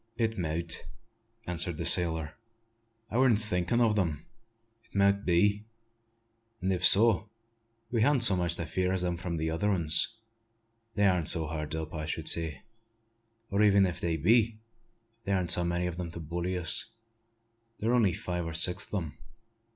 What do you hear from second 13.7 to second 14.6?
if they be,